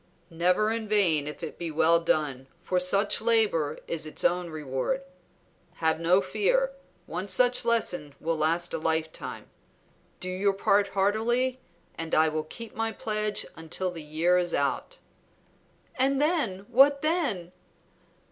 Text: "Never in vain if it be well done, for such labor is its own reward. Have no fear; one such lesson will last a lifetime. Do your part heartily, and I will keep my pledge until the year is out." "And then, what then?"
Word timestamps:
"Never 0.31 0.71
in 0.71 0.87
vain 0.87 1.27
if 1.27 1.43
it 1.43 1.59
be 1.59 1.69
well 1.69 1.99
done, 1.99 2.47
for 2.63 2.79
such 2.79 3.21
labor 3.21 3.77
is 3.87 4.07
its 4.07 4.23
own 4.23 4.49
reward. 4.49 5.03
Have 5.75 5.99
no 5.99 6.21
fear; 6.21 6.71
one 7.05 7.27
such 7.27 7.63
lesson 7.63 8.15
will 8.19 8.35
last 8.35 8.73
a 8.73 8.79
lifetime. 8.79 9.51
Do 10.19 10.27
your 10.27 10.53
part 10.53 10.87
heartily, 10.87 11.59
and 11.99 12.15
I 12.15 12.29
will 12.29 12.45
keep 12.45 12.73
my 12.73 12.91
pledge 12.91 13.45
until 13.55 13.91
the 13.91 14.01
year 14.01 14.39
is 14.39 14.55
out." 14.55 14.97
"And 15.99 16.19
then, 16.19 16.65
what 16.69 17.03
then?" 17.03 17.51